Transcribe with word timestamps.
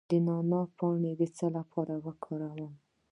د 0.09 0.11
نعناع 0.27 0.65
پاڼې 0.77 1.11
د 1.19 1.21
څه 1.37 1.47
لپاره 1.57 1.93
وکاروم؟ 2.05 2.73